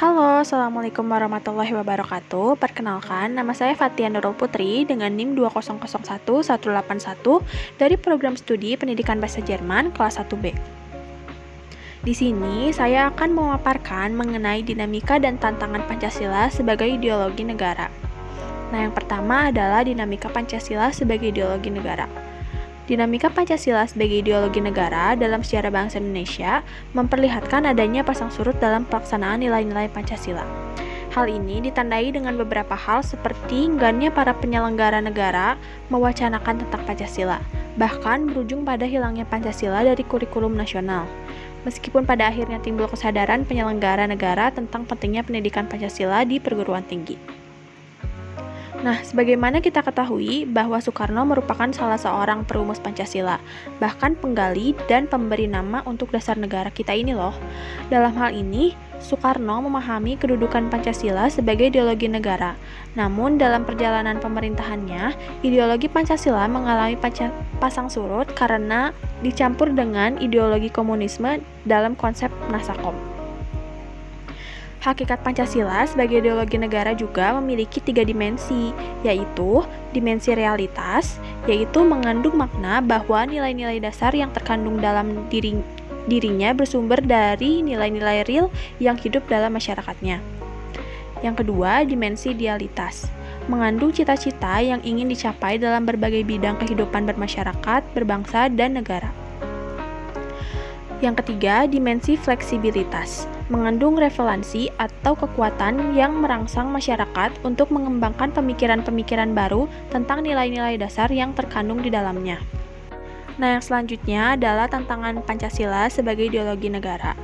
[0.00, 2.56] Halo, Assalamualaikum warahmatullahi wabarakatuh.
[2.56, 6.56] Perkenalkan, nama saya Fatia Nurul Putri dengan NIM 2001181
[7.76, 10.56] dari program studi Pendidikan Bahasa Jerman kelas 1B.
[12.00, 17.92] Di sini, saya akan memaparkan mengenai dinamika dan tantangan Pancasila sebagai ideologi negara.
[18.72, 22.08] Nah, yang pertama adalah dinamika Pancasila sebagai ideologi negara.
[22.90, 29.46] Dinamika Pancasila sebagai ideologi negara dalam sejarah bangsa Indonesia memperlihatkan adanya pasang surut dalam pelaksanaan
[29.46, 30.42] nilai-nilai Pancasila.
[31.14, 35.54] Hal ini ditandai dengan beberapa hal seperti enggannya para penyelenggara negara
[35.86, 37.38] mewacanakan tentang Pancasila,
[37.78, 41.06] bahkan berujung pada hilangnya Pancasila dari kurikulum nasional.
[41.62, 47.39] Meskipun pada akhirnya timbul kesadaran penyelenggara negara tentang pentingnya pendidikan Pancasila di perguruan tinggi.
[48.80, 53.36] Nah, sebagaimana kita ketahui bahwa Soekarno merupakan salah seorang perumus Pancasila,
[53.76, 57.36] bahkan penggali dan pemberi nama untuk dasar negara kita ini loh.
[57.92, 62.56] Dalam hal ini, Soekarno memahami kedudukan Pancasila sebagai ideologi negara.
[62.96, 65.12] Namun, dalam perjalanan pemerintahannya,
[65.44, 66.96] ideologi Pancasila mengalami
[67.60, 73.19] pasang surut karena dicampur dengan ideologi komunisme dalam konsep Nasakom.
[74.80, 78.72] Hakikat Pancasila sebagai ideologi negara juga memiliki tiga dimensi,
[79.04, 79.60] yaitu
[79.92, 85.60] dimensi realitas, yaitu mengandung makna bahwa nilai-nilai dasar yang terkandung dalam diri,
[86.08, 88.48] dirinya bersumber dari nilai-nilai real
[88.80, 90.24] yang hidup dalam masyarakatnya.
[91.20, 93.04] Yang kedua, dimensi idealitas,
[93.52, 99.12] mengandung cita-cita yang ingin dicapai dalam berbagai bidang kehidupan bermasyarakat, berbangsa, dan negara.
[101.04, 109.66] Yang ketiga, dimensi fleksibilitas, mengandung revelansi atau kekuatan yang merangsang masyarakat untuk mengembangkan pemikiran-pemikiran baru
[109.90, 112.38] tentang nilai-nilai dasar yang terkandung di dalamnya.
[113.36, 117.18] Nah, yang selanjutnya adalah tantangan Pancasila sebagai ideologi negara.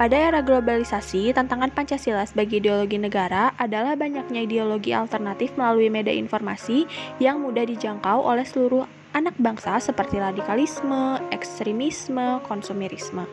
[0.00, 6.88] Pada era globalisasi, tantangan Pancasila sebagai ideologi negara adalah banyaknya ideologi alternatif melalui media informasi
[7.20, 13.26] yang mudah dijangkau oleh seluruh anak bangsa seperti radikalisme, ekstremisme, konsumerisme.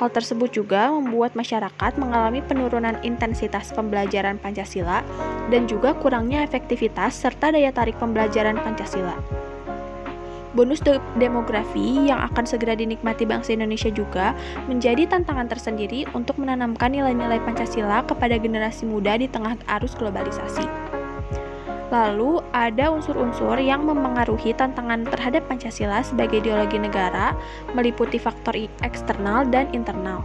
[0.00, 5.04] Hal tersebut juga membuat masyarakat mengalami penurunan intensitas pembelajaran Pancasila
[5.52, 9.16] dan juga kurangnya efektivitas serta daya tarik pembelajaran Pancasila.
[10.56, 14.32] Bonus de demografi yang akan segera dinikmati bangsa Indonesia juga
[14.64, 20.77] menjadi tantangan tersendiri untuk menanamkan nilai-nilai Pancasila kepada generasi muda di tengah arus globalisasi.
[21.88, 27.32] Lalu ada unsur-unsur yang mempengaruhi tantangan terhadap Pancasila sebagai ideologi negara,
[27.72, 30.20] meliputi faktor eksternal dan internal.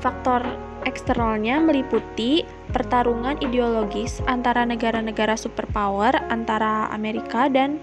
[0.00, 0.40] Faktor
[0.88, 7.76] eksternalnya meliputi pertarungan ideologis antara negara-negara superpower antara Amerika dan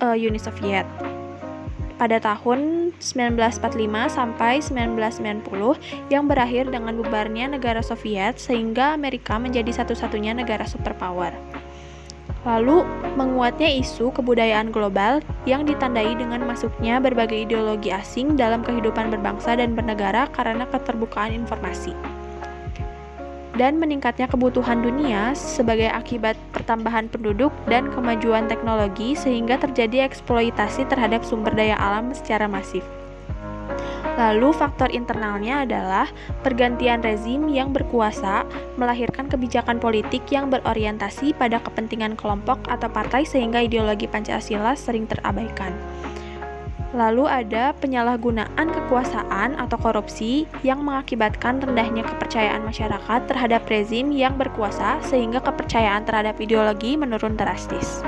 [0.00, 0.86] uh, Uni Soviet
[1.96, 10.36] pada tahun 1945 sampai 1990 yang berakhir dengan bubarnya negara Soviet sehingga Amerika menjadi satu-satunya
[10.36, 11.32] negara superpower.
[12.46, 12.86] Lalu,
[13.18, 15.18] menguatnya isu kebudayaan global
[15.50, 22.15] yang ditandai dengan masuknya berbagai ideologi asing dalam kehidupan berbangsa dan bernegara karena keterbukaan informasi
[23.56, 31.24] dan meningkatnya kebutuhan dunia sebagai akibat pertambahan penduduk dan kemajuan teknologi sehingga terjadi eksploitasi terhadap
[31.24, 32.84] sumber daya alam secara masif.
[34.16, 36.08] Lalu faktor internalnya adalah
[36.40, 38.48] pergantian rezim yang berkuasa
[38.80, 45.76] melahirkan kebijakan politik yang berorientasi pada kepentingan kelompok atau partai sehingga ideologi Pancasila sering terabaikan.
[46.94, 55.02] Lalu ada penyalahgunaan kekuasaan atau korupsi yang mengakibatkan rendahnya kepercayaan masyarakat terhadap rezim yang berkuasa
[55.02, 58.06] sehingga kepercayaan terhadap ideologi menurun drastis.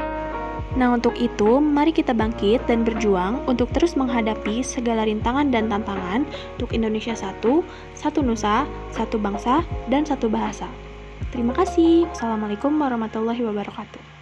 [0.79, 6.23] Nah, untuk itu, mari kita bangkit dan berjuang untuk terus menghadapi segala rintangan dan tantangan
[6.55, 7.67] untuk Indonesia satu,
[7.99, 8.63] satu nusa,
[8.95, 10.71] satu bangsa, dan satu bahasa.
[11.35, 12.07] Terima kasih.
[12.15, 14.18] Assalamualaikum warahmatullahi wabarakatuh.